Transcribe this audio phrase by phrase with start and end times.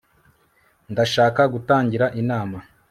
[0.91, 2.57] ndashaka gutangira inama